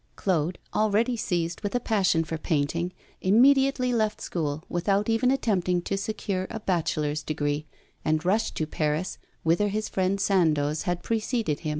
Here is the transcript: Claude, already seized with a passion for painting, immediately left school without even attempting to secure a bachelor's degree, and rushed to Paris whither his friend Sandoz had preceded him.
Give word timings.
Claude, 0.15 0.57
already 0.73 1.15
seized 1.15 1.61
with 1.61 1.75
a 1.75 1.79
passion 1.79 2.23
for 2.23 2.35
painting, 2.39 2.91
immediately 3.21 3.93
left 3.93 4.19
school 4.19 4.63
without 4.67 5.09
even 5.09 5.29
attempting 5.29 5.79
to 5.79 5.95
secure 5.95 6.47
a 6.49 6.59
bachelor's 6.59 7.21
degree, 7.21 7.67
and 8.03 8.25
rushed 8.25 8.55
to 8.55 8.65
Paris 8.65 9.19
whither 9.43 9.67
his 9.67 9.87
friend 9.89 10.19
Sandoz 10.19 10.81
had 10.89 11.03
preceded 11.03 11.59
him. 11.59 11.69